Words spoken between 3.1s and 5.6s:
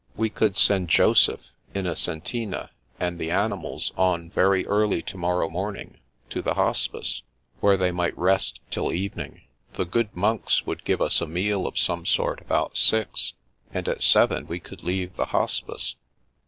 the animals on very early to morrow